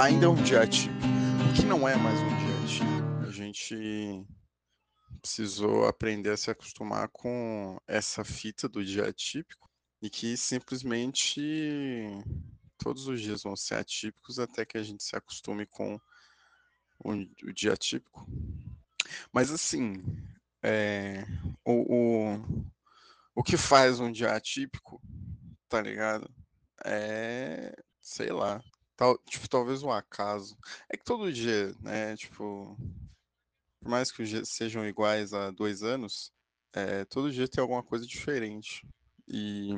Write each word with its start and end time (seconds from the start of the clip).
ainda 0.00 0.24
é 0.24 0.28
um 0.28 0.34
dia 0.34 0.62
atípico. 0.62 1.06
O 1.50 1.54
que 1.54 1.66
não 1.66 1.86
é 1.86 1.94
mais 1.94 2.18
um 2.20 2.28
dia 2.28 2.64
atípico? 2.64 3.28
A 3.28 3.30
gente 3.30 4.26
precisou 5.20 5.86
aprender 5.86 6.30
a 6.30 6.36
se 6.38 6.50
acostumar 6.50 7.08
com 7.08 7.78
essa 7.86 8.24
fita 8.24 8.66
do 8.66 8.82
dia 8.82 9.08
atípico 9.08 9.70
e 10.00 10.08
que 10.08 10.38
simplesmente 10.38 11.42
todos 12.78 13.08
os 13.08 13.20
dias 13.20 13.42
vão 13.42 13.54
ser 13.54 13.74
atípicos 13.74 14.38
até 14.38 14.64
que 14.64 14.78
a 14.78 14.82
gente 14.82 15.02
se 15.04 15.14
acostume 15.14 15.66
com 15.66 16.00
o, 16.98 17.12
o 17.12 17.52
dia 17.52 17.74
atípico. 17.74 18.26
Mas 19.30 19.50
assim, 19.50 20.02
é, 20.62 21.26
o, 21.62 21.94
o, 21.94 22.72
o 23.34 23.42
que 23.42 23.58
faz 23.58 24.00
um 24.00 24.10
dia 24.10 24.34
atípico, 24.34 24.98
tá 25.68 25.78
ligado? 25.82 26.32
É, 26.86 27.76
sei 28.00 28.32
lá, 28.32 28.62
tal, 29.00 29.16
tipo, 29.26 29.48
talvez 29.48 29.82
um 29.82 29.90
acaso. 29.90 30.58
É 30.86 30.94
que 30.94 31.02
todo 31.04 31.32
dia, 31.32 31.74
né, 31.80 32.14
tipo, 32.18 32.76
por 33.80 33.88
mais 33.88 34.12
que 34.12 34.22
os 34.22 34.28
dias 34.28 34.50
sejam 34.50 34.86
iguais 34.86 35.32
há 35.32 35.50
dois 35.50 35.82
anos, 35.82 36.30
é, 36.74 37.06
todo 37.06 37.32
dia 37.32 37.48
tem 37.48 37.62
alguma 37.62 37.82
coisa 37.82 38.06
diferente. 38.06 38.86
E 39.26 39.70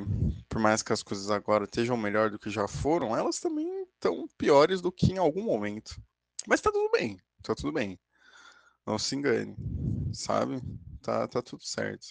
por 0.49 0.61
mais 0.61 0.83
que 0.83 0.93
as 0.93 1.05
coisas 1.05 1.31
agora 1.31 1.65
estejam 1.65 1.97
melhor 1.97 2.31
do 2.31 2.39
que 2.39 2.51
já 2.51 2.67
foram, 2.67 3.17
elas 3.17 3.39
também 3.39 3.85
estão 3.95 4.27
piores 4.37 4.81
do 4.81 4.91
que 4.91 5.13
em 5.13 5.19
algum 5.19 5.45
momento. 5.45 6.03
Mas 6.49 6.61
tá 6.61 6.73
tudo 6.73 6.91
bem, 6.91 7.17
tá 7.45 7.55
tudo 7.55 7.71
bem. 7.71 8.01
Não 8.85 8.99
se 8.99 9.15
engane, 9.15 9.55
sabe? 10.13 10.61
Tá, 11.01 11.29
tá 11.29 11.41
tudo 11.41 11.63
certo. 11.65 12.09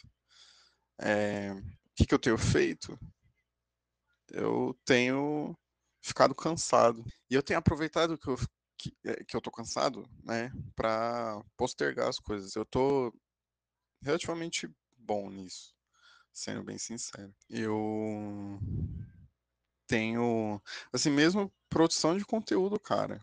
É, 0.97 1.51
o 1.51 1.61
que, 1.93 2.05
que 2.05 2.13
eu 2.13 2.19
tenho 2.19 2.37
feito? 2.37 2.97
Eu 4.29 4.73
tenho 4.85 5.57
ficado 6.01 6.35
cansado. 6.35 7.03
E 7.29 7.35
eu 7.35 7.43
tenho 7.43 7.59
aproveitado 7.59 8.17
que 8.17 8.27
eu, 8.27 8.37
que, 8.77 8.95
é, 9.05 9.23
que 9.23 9.35
eu 9.35 9.41
tô 9.41 9.51
cansado, 9.51 10.07
né, 10.23 10.51
para 10.75 11.41
postergar 11.55 12.09
as 12.09 12.19
coisas. 12.19 12.55
Eu 12.55 12.65
tô 12.65 13.13
relativamente 14.01 14.69
bom 14.97 15.29
nisso, 15.29 15.75
sendo 16.33 16.63
bem 16.63 16.77
sincero. 16.77 17.33
Eu 17.49 18.59
tenho, 19.87 20.61
assim, 20.91 21.09
mesmo 21.09 21.51
produção 21.69 22.17
de 22.17 22.25
conteúdo, 22.25 22.79
cara. 22.79 23.19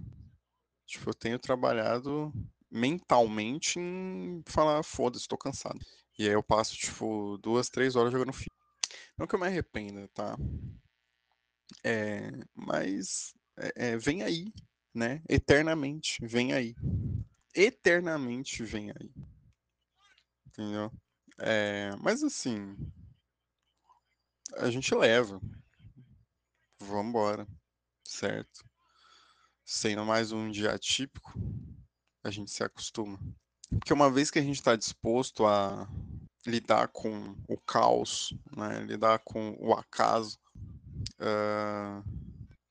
Tipo, 0.87 1.11
eu 1.11 1.15
tenho 1.15 1.39
trabalhado 1.39 2.33
mentalmente 2.71 3.79
em 3.79 4.43
falar, 4.47 4.83
foda-se, 4.83 5.27
tô 5.27 5.37
cansado. 5.37 5.79
E 6.19 6.27
aí 6.27 6.33
eu 6.33 6.43
passo, 6.43 6.77
tipo, 6.77 7.39
duas, 7.39 7.69
três 7.69 7.97
horas 7.97 8.13
jogando 8.13 8.33
filme. 8.33 8.59
Não 9.17 9.27
que 9.27 9.35
eu 9.35 9.39
me 9.39 9.47
arrependa, 9.47 10.09
tá? 10.09 10.37
É, 11.85 12.31
mas 12.55 13.35
é, 13.57 13.91
é, 13.91 13.97
vem 13.97 14.23
aí, 14.23 14.53
né? 14.95 15.23
Eternamente, 15.29 16.19
vem 16.25 16.53
aí. 16.53 16.75
Eternamente 17.55 18.63
vem 18.65 18.91
aí. 18.91 19.13
Entendeu? 20.47 20.93
É, 21.39 21.95
mas 22.01 22.23
assim, 22.23 22.77
a 24.57 24.71
gente 24.71 24.95
leva. 24.95 25.41
Vamos 26.81 27.09
embora, 27.09 27.47
certo? 28.05 28.65
Sendo 29.65 30.05
mais 30.05 30.33
um 30.33 30.51
dia 30.51 30.73
atípico, 30.73 31.33
a 32.25 32.31
gente 32.31 32.51
se 32.51 32.65
acostuma. 32.65 33.19
Porque 33.71 33.93
uma 33.93 34.11
vez 34.11 34.31
que 34.31 34.39
a 34.39 34.43
gente 34.43 34.57
está 34.57 34.75
disposto 34.75 35.47
a 35.47 35.89
lidar 36.47 36.89
com 36.89 37.37
o 37.47 37.59
caos, 37.59 38.33
né, 38.57 38.81
lidar 38.81 39.19
com 39.19 39.57
o 39.61 39.75
acaso, 39.75 40.39
uh, 41.21 42.03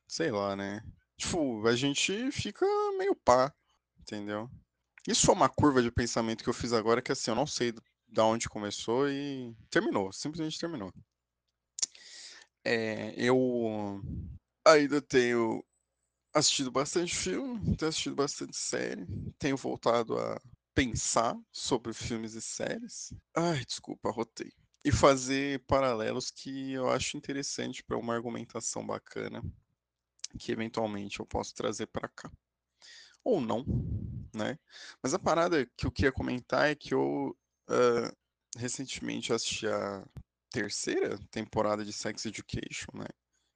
sei 0.07 0.31
lá, 0.31 0.55
né? 0.55 0.81
Tipo, 1.17 1.65
a 1.67 1.75
gente 1.75 2.31
fica 2.31 2.65
meio 2.97 3.15
pá, 3.15 3.53
entendeu? 3.99 4.49
Isso 5.07 5.25
foi 5.25 5.35
uma 5.35 5.49
curva 5.49 5.81
de 5.81 5.91
pensamento 5.91 6.43
que 6.43 6.49
eu 6.49 6.53
fiz 6.53 6.73
agora 6.73 7.01
que 7.01 7.11
assim, 7.11 7.31
eu 7.31 7.35
não 7.35 7.47
sei 7.47 7.73
da 8.07 8.25
onde 8.25 8.49
começou 8.49 9.09
e 9.09 9.55
terminou, 9.69 10.11
simplesmente 10.11 10.59
terminou. 10.59 10.91
É, 12.63 13.13
eu 13.15 14.01
ainda 14.65 15.01
tenho 15.01 15.63
assistido 16.33 16.71
bastante 16.71 17.15
filme, 17.15 17.75
tenho 17.77 17.89
assistido 17.89 18.15
bastante 18.15 18.55
série, 18.55 19.07
tenho 19.39 19.57
voltado 19.57 20.17
a 20.17 20.39
pensar 20.75 21.35
sobre 21.51 21.93
filmes 21.93 22.33
e 22.33 22.41
séries. 22.41 23.13
Ai, 23.35 23.63
desculpa, 23.65 24.11
rotei. 24.11 24.51
E 24.87 24.91
fazer 24.91 25.59
paralelos 25.67 26.31
que 26.31 26.71
eu 26.71 26.89
acho 26.89 27.17
interessante 27.17 27.83
para 27.83 27.97
uma 27.97 28.13
argumentação 28.13 28.87
bacana 28.87 29.43
que 30.39 30.49
eventualmente 30.49 31.19
eu 31.19 31.25
posso 31.25 31.53
trazer 31.53 31.87
para 31.87 32.07
cá. 32.07 32.31
Ou 33.21 33.41
não, 33.41 33.65
né? 34.33 34.57
Mas 35.03 35.13
a 35.13 35.19
parada 35.19 35.65
que 35.75 35.85
eu 35.85 35.91
queria 35.91 36.13
comentar 36.13 36.69
é 36.69 36.73
que 36.73 36.93
eu 36.93 37.37
uh, 37.69 38.17
recentemente 38.57 39.33
assisti 39.33 39.67
a 39.67 40.07
terceira 40.49 41.19
temporada 41.31 41.83
de 41.83 41.91
Sex 41.91 42.25
Education, 42.25 42.91
né? 42.93 43.07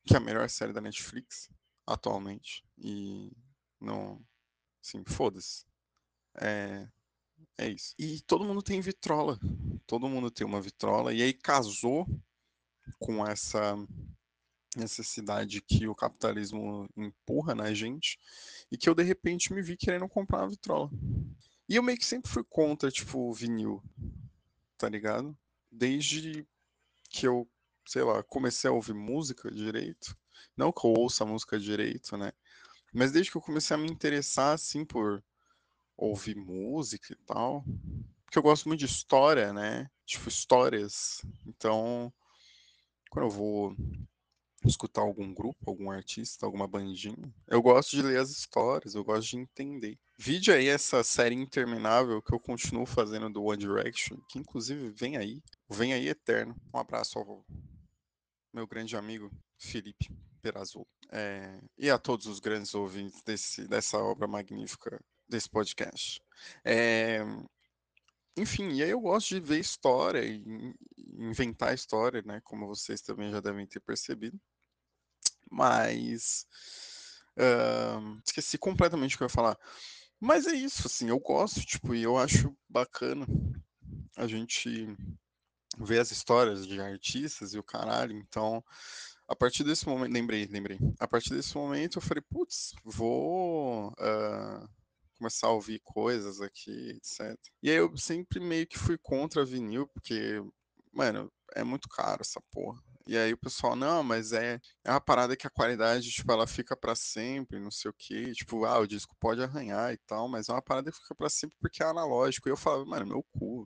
Que 0.06 0.16
é 0.16 0.18
a 0.18 0.20
melhor 0.20 0.50
série 0.50 0.74
da 0.74 0.82
Netflix 0.82 1.50
atualmente. 1.88 2.62
E 2.78 3.32
não. 3.80 4.22
Assim, 4.84 5.02
foda-se. 5.06 5.64
É, 6.42 6.90
é 7.62 7.70
isso. 7.70 7.94
E 7.98 8.20
todo 8.22 8.44
mundo 8.44 8.62
tem 8.62 8.82
vitrola. 8.82 9.40
Todo 9.86 10.10
mundo 10.10 10.32
tem 10.32 10.46
uma 10.46 10.60
vitrola. 10.60 11.14
E 11.14 11.22
aí 11.22 11.34
casou 11.34 12.08
com 13.00 13.26
essa 13.26 13.76
necessidade 14.76 15.62
que 15.62 15.88
o 15.88 15.94
capitalismo 15.94 16.90
empurra 16.98 17.54
na 17.54 17.74
gente 17.74 18.18
e 18.72 18.78
que 18.78 18.90
eu 18.90 18.96
de 18.96 19.04
repente 19.04 19.54
me 19.54 19.62
vi 19.62 19.78
querendo 19.78 20.08
comprar 20.08 20.40
uma 20.40 20.50
vitrola. 20.50 20.90
E 21.70 21.76
eu 21.76 21.84
meio 21.84 21.98
que 21.98 22.06
sempre 22.06 22.32
fui 22.32 22.44
contra, 22.44 22.90
tipo, 22.90 23.32
vinil, 23.34 23.82
tá 24.78 24.90
ligado? 24.90 25.38
Desde 25.72 26.48
que 27.10 27.28
eu, 27.28 27.48
sei 27.86 28.04
lá, 28.04 28.24
comecei 28.24 28.70
a 28.70 28.74
ouvir 28.74 28.94
música 28.94 29.52
direito, 29.52 30.18
não 30.58 30.72
que 30.72 30.86
eu 30.86 30.94
ouça 30.98 31.26
música 31.26 31.60
direito, 31.60 32.18
né? 32.18 32.34
Mas 32.94 33.12
desde 33.12 33.32
que 33.32 33.38
eu 33.38 33.42
comecei 33.42 33.76
a 33.76 33.80
me 33.80 33.90
interessar, 33.90 34.54
assim, 34.54 34.84
por 34.84 35.24
ouvir 36.02 36.36
música 36.36 37.14
e 37.14 37.16
tal, 37.26 37.64
porque 38.26 38.38
eu 38.38 38.44
gosto 38.44 38.68
muito 38.68 38.80
de 38.80 38.86
história, 38.86 39.54
né? 39.54 39.90
Tipo, 40.06 40.30
histórias. 40.30 41.22
Então, 41.46 42.12
quando 43.10 43.26
eu 43.26 43.30
vou 43.30 43.76
escutar 44.66 45.02
algum 45.02 45.34
grupo, 45.34 45.70
algum 45.70 45.90
artista, 45.90 46.46
alguma 46.46 46.68
bandinha. 46.68 47.34
Eu 47.48 47.62
gosto 47.62 47.92
de 47.92 48.02
ler 48.02 48.20
as 48.20 48.30
histórias, 48.30 48.96
eu 48.96 49.04
gosto 49.04 49.32
de 49.32 49.38
entender. 49.38 49.98
Vide 50.18 50.52
aí 50.52 50.68
essa 50.68 51.04
série 51.04 51.36
interminável 51.36 52.22
que 52.22 52.34
eu 52.34 52.40
continuo 52.40 52.86
fazendo 52.86 53.30
do 53.30 53.44
One 53.44 53.58
Direction, 53.58 54.18
que 54.30 54.40
inclusive 54.40 54.90
vem 54.90 55.18
aí, 55.18 55.42
vem 55.70 55.94
aí 55.94 56.08
eterno. 56.08 56.56
Um 56.74 56.80
abraço 56.80 57.20
ao 57.20 57.46
meu 58.54 58.68
grande 58.68 58.96
amigo 58.96 59.32
Felipe 59.58 60.10
Perazzo. 60.42 60.86
É, 61.12 61.60
e 61.78 61.90
a 61.90 61.98
todos 61.98 62.28
os 62.28 62.40
grandes 62.40 62.74
ouvintes 62.74 63.22
desse, 63.24 63.68
dessa 63.68 63.98
obra 63.98 64.28
magnífica 64.28 65.00
desse 65.32 65.50
podcast. 65.50 66.22
É, 66.64 67.22
enfim, 68.38 68.70
e 68.74 68.84
aí 68.84 68.90
eu 68.90 69.00
gosto 69.00 69.30
de 69.30 69.40
ver 69.40 69.60
história 69.60 70.24
e 70.24 70.76
inventar 71.18 71.74
história, 71.74 72.22
né? 72.24 72.42
Como 72.44 72.68
vocês 72.68 73.02
também 73.02 73.32
já 73.32 73.40
devem 73.40 73.66
ter 73.66 73.80
percebido. 73.80 74.40
Mas. 75.50 76.46
Uh, 77.38 78.20
esqueci 78.26 78.58
completamente 78.58 79.16
o 79.16 79.18
que 79.18 79.24
eu 79.24 79.26
ia 79.26 79.30
falar. 79.30 79.58
Mas 80.20 80.46
é 80.46 80.54
isso, 80.54 80.86
assim, 80.86 81.10
eu 81.10 81.20
gosto, 81.20 81.66
tipo, 81.66 81.96
e 81.96 82.04
eu 82.04 82.18
acho 82.18 82.56
bacana 82.70 83.26
a 84.16 84.28
gente 84.28 84.96
ver 85.80 86.00
as 86.00 86.12
histórias 86.12 86.68
de 86.68 86.80
artistas 86.80 87.54
e 87.54 87.60
o 87.60 87.64
caralho. 87.64 88.16
Então, 88.16 88.64
a 89.28 89.36
partir 89.36 89.64
desse 89.64 89.88
momento, 89.88 90.12
lembrei, 90.12 90.46
lembrei. 90.46 90.78
A 91.00 91.08
partir 91.08 91.32
desse 91.32 91.56
momento 91.56 91.98
eu 91.98 92.02
falei, 92.02 92.22
putz, 92.22 92.74
vou 92.84 93.90
uh, 93.94 94.70
começar 95.22 95.48
a 95.48 95.52
ouvir 95.52 95.80
coisas 95.84 96.42
aqui, 96.42 96.90
etc. 96.98 97.38
E 97.62 97.70
aí 97.70 97.78
eu 97.78 97.96
sempre 97.96 98.40
meio 98.40 98.66
que 98.66 98.80
fui 98.80 98.98
contra 98.98 99.46
vinil, 99.46 99.88
porque, 99.88 100.42
mano, 100.92 101.32
é 101.54 101.64
muito 101.64 101.88
caro 101.88 102.22
essa 102.22 102.42
porra. 102.52 102.82
E 103.08 103.18
aí 103.18 103.34
o 103.34 103.38
pessoal, 103.38 103.76
não, 103.76 104.04
mas 104.04 104.32
é, 104.32 104.60
é 104.84 104.92
uma 104.92 105.02
parada 105.02 105.36
que 105.36 105.46
a 105.46 105.50
qualidade, 105.50 106.10
tipo, 106.10 106.32
ela 106.32 106.48
fica 106.48 106.76
para 106.76 106.96
sempre, 106.96 107.60
não 107.60 107.72
sei 107.72 107.92
o 107.92 107.94
quê. 107.98 108.32
Tipo, 108.34 108.66
ah, 108.66 108.80
o 108.80 108.88
disco 108.88 109.16
pode 109.20 109.44
arranhar 109.44 109.94
e 109.94 109.98
tal, 110.08 110.28
mas 110.28 110.50
é 110.50 110.54
uma 110.54 110.62
parada 110.62 110.92
que 110.92 110.98
fica 110.98 111.14
para 111.16 111.30
sempre 111.30 111.58
porque 111.60 111.84
é 111.84 111.86
analógico. 111.86 112.48
E 112.48 112.52
eu 112.52 112.58
falava, 112.58 112.86
mano, 112.86 113.06
meu 113.06 113.24
cu. 113.32 113.66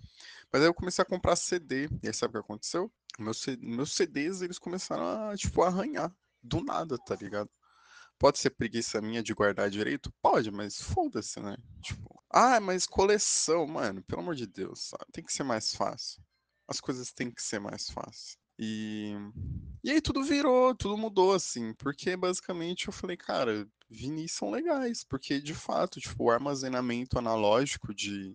Mas 0.51 0.61
aí 0.61 0.67
eu 0.67 0.73
comecei 0.73 1.01
a 1.01 1.05
comprar 1.05 1.35
CD. 1.35 1.87
E 2.03 2.07
aí 2.07 2.13
sabe 2.13 2.31
o 2.31 2.41
que 2.41 2.45
aconteceu? 2.45 2.91
Meus, 3.19 3.45
meus 3.59 3.93
CDs, 3.95 4.41
eles 4.41 4.59
começaram 4.59 5.05
a, 5.07 5.35
tipo, 5.37 5.61
arranhar. 5.61 6.13
Do 6.41 6.63
nada, 6.63 6.97
tá 6.97 7.15
ligado? 7.15 7.49
Pode 8.17 8.39
ser 8.39 8.51
preguiça 8.51 9.01
minha 9.01 9.21
de 9.21 9.33
guardar 9.33 9.69
direito? 9.69 10.11
Pode, 10.21 10.51
mas 10.51 10.81
foda-se, 10.81 11.39
né? 11.39 11.57
Tipo, 11.81 12.21
ah, 12.31 12.59
mas 12.59 12.85
coleção, 12.85 13.67
mano, 13.67 14.03
pelo 14.03 14.21
amor 14.21 14.35
de 14.35 14.47
Deus, 14.47 14.89
sabe? 14.89 15.05
Tem 15.11 15.23
que 15.23 15.33
ser 15.33 15.43
mais 15.43 15.73
fácil. 15.73 16.21
As 16.67 16.79
coisas 16.79 17.11
têm 17.11 17.31
que 17.31 17.41
ser 17.41 17.59
mais 17.59 17.89
fáceis. 17.89 18.37
E, 18.57 19.13
e 19.83 19.91
aí 19.91 20.01
tudo 20.01 20.23
virou, 20.23 20.73
tudo 20.73 20.97
mudou, 20.97 21.33
assim, 21.33 21.73
porque 21.73 22.15
basicamente 22.15 22.87
eu 22.87 22.93
falei, 22.93 23.17
cara, 23.17 23.67
vinis 23.89 24.31
são 24.31 24.49
legais, 24.49 25.03
porque 25.03 25.41
de 25.41 25.53
fato, 25.53 25.99
tipo, 25.99 26.23
o 26.23 26.31
armazenamento 26.31 27.19
analógico 27.19 27.93
de 27.93 28.33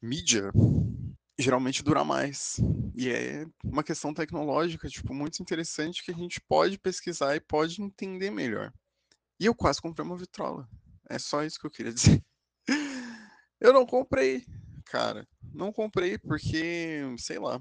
mídia 0.00 0.52
geralmente 1.38 1.82
dura 1.82 2.04
mais. 2.04 2.56
E 2.94 3.08
é 3.08 3.46
uma 3.64 3.82
questão 3.82 4.12
tecnológica, 4.12 4.88
tipo, 4.88 5.14
muito 5.14 5.40
interessante 5.40 6.04
que 6.04 6.10
a 6.10 6.14
gente 6.14 6.40
pode 6.40 6.78
pesquisar 6.78 7.34
e 7.34 7.40
pode 7.40 7.82
entender 7.82 8.30
melhor. 8.30 8.72
E 9.42 9.46
eu 9.46 9.56
quase 9.56 9.82
comprei 9.82 10.06
uma 10.06 10.16
vitrola. 10.16 10.68
É 11.10 11.18
só 11.18 11.42
isso 11.42 11.58
que 11.58 11.66
eu 11.66 11.70
queria 11.70 11.90
dizer. 11.92 12.24
Eu 13.60 13.72
não 13.72 13.84
comprei, 13.84 14.46
cara. 14.84 15.26
Não 15.52 15.72
comprei 15.72 16.16
porque, 16.16 17.00
sei 17.18 17.40
lá, 17.40 17.60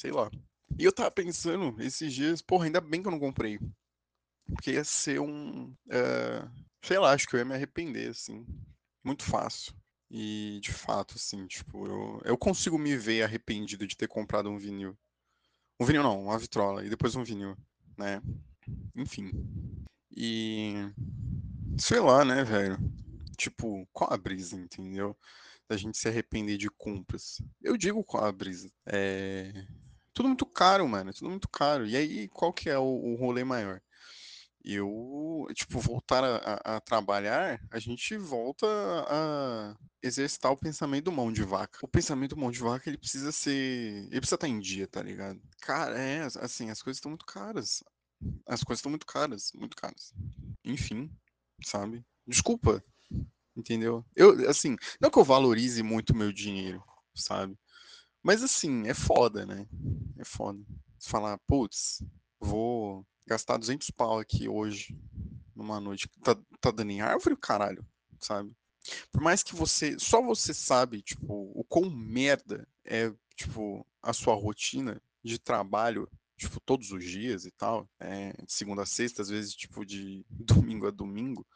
sei 0.00 0.10
lá. 0.10 0.28
E 0.76 0.82
eu 0.82 0.92
tava 0.92 1.12
pensando 1.12 1.80
esses 1.80 2.12
dias, 2.12 2.42
porra, 2.42 2.64
ainda 2.64 2.80
bem 2.80 3.00
que 3.00 3.06
eu 3.06 3.12
não 3.12 3.20
comprei. 3.20 3.60
Porque 4.48 4.72
ia 4.72 4.82
ser 4.82 5.20
um. 5.20 5.66
Uh, 5.86 6.66
sei 6.84 6.98
lá, 6.98 7.12
acho 7.12 7.28
que 7.28 7.36
eu 7.36 7.38
ia 7.38 7.44
me 7.44 7.54
arrepender, 7.54 8.10
assim. 8.10 8.44
Muito 9.04 9.22
fácil. 9.22 9.72
E 10.10 10.58
de 10.60 10.72
fato, 10.72 11.14
assim, 11.14 11.46
tipo, 11.46 11.86
eu, 11.86 12.20
eu 12.24 12.36
consigo 12.36 12.76
me 12.76 12.96
ver 12.96 13.22
arrependido 13.22 13.86
de 13.86 13.96
ter 13.96 14.08
comprado 14.08 14.50
um 14.50 14.58
vinil. 14.58 14.98
Um 15.78 15.84
vinil 15.86 16.02
não, 16.02 16.20
uma 16.24 16.36
vitrola, 16.36 16.84
e 16.84 16.90
depois 16.90 17.14
um 17.14 17.22
vinil, 17.22 17.56
né? 17.96 18.20
Enfim. 18.96 19.30
E. 20.16 20.74
Sei 21.78 22.00
lá, 22.00 22.24
né, 22.24 22.44
velho? 22.44 22.78
Tipo, 23.36 23.86
qual 23.92 24.12
a 24.12 24.16
brisa, 24.16 24.56
entendeu? 24.56 25.16
Da 25.68 25.76
gente 25.76 25.98
se 25.98 26.08
arrepender 26.08 26.58
de 26.58 26.68
compras. 26.70 27.42
Eu 27.62 27.76
digo 27.76 28.04
qual 28.04 28.24
a 28.24 28.32
brisa. 28.32 28.70
É. 28.86 29.52
Tudo 30.14 30.28
muito 30.28 30.46
caro, 30.46 30.86
mano. 30.88 31.12
Tudo 31.12 31.30
muito 31.30 31.48
caro. 31.48 31.86
E 31.86 31.96
aí, 31.96 32.28
qual 32.28 32.52
que 32.52 32.68
é 32.68 32.78
o, 32.78 32.82
o 32.82 33.16
rolê 33.16 33.44
maior? 33.44 33.80
eu, 34.64 35.46
tipo, 35.54 35.78
voltar 35.80 36.22
a, 36.22 36.36
a, 36.36 36.76
a, 36.76 36.80
trabalhar, 36.80 37.60
a 37.70 37.78
gente 37.78 38.16
volta 38.16 38.66
a 39.08 39.76
exercitar 40.02 40.52
o 40.52 40.56
pensamento 40.56 41.04
do 41.04 41.12
mão 41.12 41.32
de 41.32 41.42
vaca. 41.42 41.78
O 41.82 41.88
pensamento 41.88 42.34
do 42.34 42.40
mão 42.40 42.50
de 42.50 42.60
vaca, 42.60 42.88
ele 42.88 42.98
precisa 42.98 43.32
ser. 43.32 44.06
Ele 44.10 44.20
precisa 44.20 44.36
estar 44.36 44.48
em 44.48 44.60
dia, 44.60 44.86
tá 44.86 45.02
ligado? 45.02 45.40
Cara, 45.60 45.98
é, 45.98 46.22
assim, 46.40 46.70
as 46.70 46.82
coisas 46.82 46.98
estão 46.98 47.10
muito 47.10 47.26
caras. 47.26 47.82
As 48.46 48.62
coisas 48.62 48.78
estão 48.78 48.90
muito 48.90 49.06
caras, 49.06 49.52
muito 49.54 49.76
caras. 49.76 50.12
Enfim, 50.64 51.10
sabe? 51.64 52.04
Desculpa, 52.26 52.82
entendeu? 53.56 54.04
Eu, 54.14 54.48
assim, 54.48 54.76
não 55.00 55.10
que 55.10 55.18
eu 55.18 55.24
valorize 55.24 55.82
muito 55.82 56.14
meu 56.14 56.32
dinheiro, 56.32 56.82
sabe? 57.14 57.58
Mas, 58.22 58.42
assim, 58.42 58.86
é 58.86 58.94
foda, 58.94 59.44
né? 59.44 59.66
É 60.16 60.24
foda. 60.24 60.60
Falar, 61.00 61.38
putz, 61.46 62.02
vou 62.40 63.04
gastar 63.26 63.56
200 63.56 63.90
pau 63.90 64.18
aqui 64.18 64.48
hoje, 64.48 64.96
numa 65.54 65.80
noite, 65.80 66.08
tá, 66.22 66.36
tá 66.60 66.70
dando 66.70 66.90
em 66.90 67.00
árvore, 67.00 67.36
caralho, 67.36 67.84
sabe? 68.20 68.54
Por 69.10 69.20
mais 69.20 69.42
que 69.42 69.54
você, 69.54 69.98
só 69.98 70.20
você 70.22 70.52
sabe, 70.52 71.02
tipo, 71.02 71.52
o 71.54 71.64
quão 71.64 71.90
merda 71.90 72.66
é, 72.84 73.12
tipo, 73.36 73.86
a 74.02 74.12
sua 74.12 74.34
rotina 74.34 75.00
de 75.22 75.38
trabalho, 75.38 76.08
tipo, 76.42 76.60
todos 76.60 76.90
os 76.90 77.04
dias 77.04 77.44
e 77.44 77.50
tal, 77.52 77.88
é, 78.00 78.32
de 78.44 78.52
segunda 78.52 78.82
a 78.82 78.86
sexta, 78.86 79.22
às 79.22 79.28
vezes, 79.28 79.54
tipo, 79.54 79.84
de 79.84 80.24
domingo 80.30 80.86
a 80.86 80.90
domingo, 80.90 81.46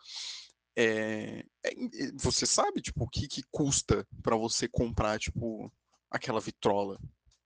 é, 0.76 1.44
é, 1.64 1.74
você 2.14 2.46
sabe, 2.46 2.80
tipo, 2.80 3.04
o 3.04 3.08
que 3.08 3.26
que 3.26 3.42
custa 3.50 4.06
para 4.22 4.36
você 4.36 4.68
comprar, 4.68 5.18
tipo, 5.18 5.72
aquela 6.10 6.40
vitrola, 6.40 7.00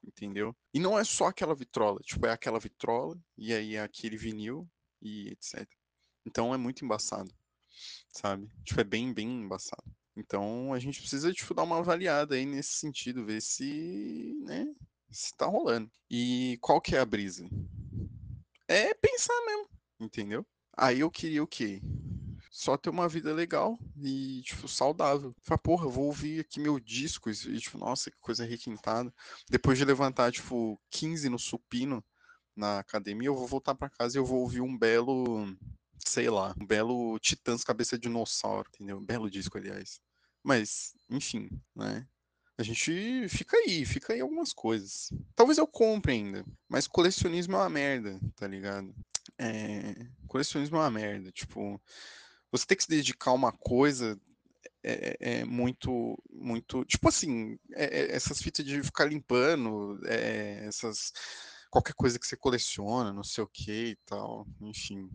entendeu? 0.04 0.54
E 0.74 0.80
não 0.80 0.98
é 0.98 1.04
só 1.04 1.26
aquela 1.26 1.54
vitrola, 1.54 2.00
tipo, 2.00 2.26
é 2.26 2.32
aquela 2.32 2.58
vitrola 2.58 3.18
e 3.38 3.54
aí 3.54 3.76
é 3.76 3.82
aquele 3.82 4.16
vinil 4.16 4.68
e 5.00 5.28
etc. 5.28 5.66
Então 6.26 6.52
é 6.52 6.58
muito 6.58 6.84
embaçado, 6.84 7.32
sabe? 8.12 8.48
Tipo, 8.64 8.80
é 8.80 8.84
bem, 8.84 9.12
bem 9.12 9.28
embaçado. 9.42 9.84
Então 10.16 10.74
a 10.74 10.78
gente 10.78 11.00
precisa, 11.00 11.32
tipo, 11.32 11.54
dar 11.54 11.62
uma 11.62 11.78
avaliada 11.78 12.34
aí 12.34 12.44
nesse 12.44 12.72
sentido, 12.72 13.24
ver 13.24 13.40
se, 13.40 14.34
né, 14.44 14.66
se 15.10 15.36
tá 15.36 15.46
rolando. 15.46 15.90
E 16.10 16.58
qual 16.60 16.80
que 16.80 16.96
é 16.96 17.00
a 17.00 17.04
brisa? 17.04 17.48
É 18.68 18.94
pensar 18.94 19.34
mesmo, 19.46 19.68
entendeu? 19.98 20.46
Aí 20.76 21.00
eu 21.00 21.10
queria 21.10 21.42
o 21.42 21.46
quê? 21.46 21.80
só 22.50 22.76
ter 22.76 22.90
uma 22.90 23.08
vida 23.08 23.32
legal 23.32 23.78
e, 23.96 24.42
tipo, 24.42 24.66
saudável. 24.66 25.34
Fala, 25.40 25.58
porra, 25.58 25.86
eu 25.86 25.90
vou 25.90 26.06
ouvir 26.06 26.40
aqui 26.40 26.58
meu 26.58 26.80
disco 26.80 27.30
e, 27.30 27.34
tipo, 27.58 27.78
nossa, 27.78 28.10
que 28.10 28.18
coisa 28.20 28.44
requintada. 28.44 29.14
Depois 29.48 29.78
de 29.78 29.84
levantar, 29.84 30.32
tipo, 30.32 30.78
15 30.90 31.28
no 31.28 31.38
supino 31.38 32.04
na 32.56 32.80
academia, 32.80 33.28
eu 33.28 33.36
vou 33.36 33.46
voltar 33.46 33.74
para 33.74 33.88
casa 33.88 34.18
e 34.18 34.20
eu 34.20 34.26
vou 34.26 34.40
ouvir 34.40 34.60
um 34.60 34.76
belo, 34.76 35.46
sei 36.04 36.28
lá, 36.28 36.54
um 36.60 36.66
belo 36.66 37.18
Titãs 37.20 37.62
Cabeça 37.62 37.96
de 37.96 38.02
Dinossauro, 38.08 38.68
entendeu? 38.74 38.98
Um 38.98 39.04
belo 39.04 39.30
disco, 39.30 39.56
aliás. 39.56 40.00
Mas, 40.42 40.94
enfim, 41.08 41.48
né? 41.74 42.06
A 42.60 42.62
gente 42.62 43.26
fica 43.28 43.56
aí, 43.56 43.86
fica 43.86 44.12
aí 44.12 44.20
algumas 44.20 44.52
coisas. 44.52 45.10
Talvez 45.34 45.56
eu 45.56 45.66
compre 45.66 46.12
ainda, 46.12 46.44
mas 46.68 46.86
colecionismo 46.86 47.54
é 47.54 47.58
uma 47.58 47.70
merda, 47.70 48.20
tá 48.36 48.46
ligado? 48.46 48.94
É... 49.38 49.94
Colecionismo 50.26 50.76
é 50.76 50.80
uma 50.80 50.90
merda, 50.90 51.32
tipo, 51.32 51.80
você 52.52 52.66
ter 52.66 52.76
que 52.76 52.82
se 52.82 52.88
dedicar 52.90 53.30
a 53.30 53.34
uma 53.34 53.50
coisa 53.50 54.20
é, 54.82 55.16
é, 55.20 55.40
é 55.40 55.44
muito, 55.44 56.22
muito, 56.30 56.84
tipo 56.84 57.08
assim, 57.08 57.58
é, 57.72 57.84
é 57.84 58.14
essas 58.14 58.42
fitas 58.42 58.64
de 58.64 58.82
ficar 58.82 59.06
limpando, 59.06 59.98
é, 60.06 60.66
essas, 60.66 61.12
qualquer 61.70 61.94
coisa 61.94 62.18
que 62.18 62.26
você 62.26 62.36
coleciona, 62.36 63.12
não 63.12 63.24
sei 63.24 63.44
o 63.44 63.48
que 63.48 63.90
e 63.92 63.96
tal, 64.06 64.46
enfim, 64.60 65.08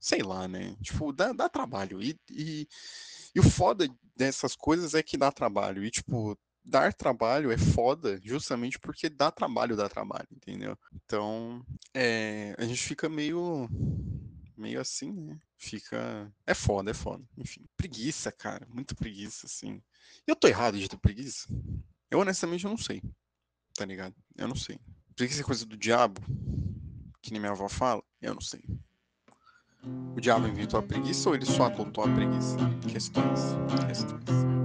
sei 0.00 0.22
lá, 0.22 0.46
né, 0.46 0.76
tipo, 0.82 1.12
dá, 1.12 1.32
dá 1.32 1.48
trabalho, 1.48 2.02
e, 2.02 2.18
e, 2.30 2.68
e 3.34 3.40
o 3.40 3.42
foda 3.42 3.88
dessas 4.16 4.54
coisas 4.54 4.94
é 4.94 5.02
que 5.02 5.16
dá 5.16 5.32
trabalho, 5.32 5.84
e 5.84 5.90
tipo, 5.90 6.38
dar 6.64 6.92
trabalho 6.94 7.50
é 7.50 7.58
foda 7.58 8.20
justamente 8.22 8.78
porque 8.78 9.08
dá 9.08 9.30
trabalho, 9.30 9.76
dá 9.76 9.88
trabalho, 9.88 10.28
entendeu? 10.32 10.78
Então, 11.04 11.64
é, 11.92 12.54
a 12.58 12.64
gente 12.64 12.82
fica 12.82 13.08
meio 13.08 13.68
meio 14.56 14.80
assim, 14.80 15.12
né? 15.12 15.38
Fica. 15.58 16.32
É 16.46 16.54
foda, 16.54 16.90
é 16.90 16.94
foda. 16.94 17.24
Enfim. 17.36 17.64
Preguiça, 17.76 18.32
cara. 18.32 18.66
Muita 18.70 18.94
preguiça, 18.94 19.46
assim. 19.46 19.82
Eu 20.26 20.36
tô 20.36 20.48
errado 20.48 20.78
de 20.78 20.88
ter 20.88 20.96
preguiça? 20.96 21.48
Eu 22.10 22.20
honestamente 22.20 22.64
não 22.64 22.76
sei. 22.76 23.02
Tá 23.74 23.84
ligado? 23.84 24.14
Eu 24.36 24.48
não 24.48 24.56
sei. 24.56 24.78
Preguiça 25.14 25.40
é 25.40 25.44
coisa 25.44 25.66
do 25.66 25.76
diabo? 25.76 26.20
Que 27.20 27.30
nem 27.30 27.40
minha 27.40 27.52
avó 27.52 27.68
fala? 27.68 28.02
Eu 28.20 28.34
não 28.34 28.40
sei. 28.40 28.64
O 30.16 30.20
diabo 30.20 30.46
inventou 30.46 30.78
a 30.78 30.82
preguiça 30.82 31.28
ou 31.28 31.34
ele 31.34 31.44
só 31.44 31.64
adotou 31.64 32.04
a 32.04 32.08
preguiça? 32.08 32.56
Questões. 32.88 33.56
Questões. 33.86 34.63